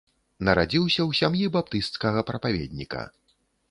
[0.47, 3.09] Нарадзіўся ў сям'і баптысцкага прапаведніка.